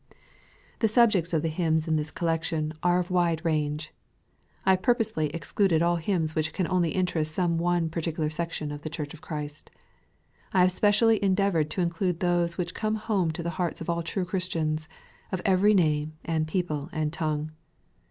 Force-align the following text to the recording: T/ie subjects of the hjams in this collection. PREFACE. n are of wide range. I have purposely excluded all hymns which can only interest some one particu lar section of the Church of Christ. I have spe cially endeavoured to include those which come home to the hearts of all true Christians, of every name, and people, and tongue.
T/ie 0.79 0.87
subjects 0.89 1.31
of 1.31 1.43
the 1.43 1.51
hjams 1.51 1.87
in 1.87 1.95
this 1.95 2.09
collection. 2.09 2.69
PREFACE. 2.69 2.77
n 2.77 2.79
are 2.89 2.97
of 2.97 3.11
wide 3.11 3.45
range. 3.45 3.93
I 4.65 4.71
have 4.71 4.81
purposely 4.81 5.27
excluded 5.29 5.83
all 5.83 5.97
hymns 5.97 6.33
which 6.33 6.53
can 6.53 6.67
only 6.67 6.89
interest 6.89 7.35
some 7.35 7.59
one 7.59 7.87
particu 7.87 8.17
lar 8.17 8.29
section 8.31 8.71
of 8.71 8.81
the 8.81 8.89
Church 8.89 9.13
of 9.13 9.21
Christ. 9.21 9.69
I 10.53 10.61
have 10.61 10.71
spe 10.71 10.85
cially 10.89 11.19
endeavoured 11.19 11.69
to 11.69 11.81
include 11.81 12.19
those 12.19 12.57
which 12.57 12.73
come 12.73 12.95
home 12.95 13.29
to 13.29 13.43
the 13.43 13.51
hearts 13.61 13.79
of 13.79 13.91
all 13.91 14.01
true 14.01 14.25
Christians, 14.25 14.87
of 15.31 15.39
every 15.45 15.75
name, 15.75 16.13
and 16.25 16.47
people, 16.47 16.89
and 16.91 17.13
tongue. 17.13 17.51